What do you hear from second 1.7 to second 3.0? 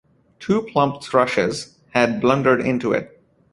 had blundered into